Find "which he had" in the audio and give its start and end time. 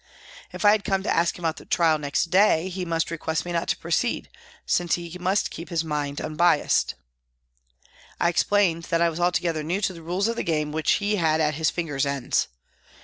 10.71-11.39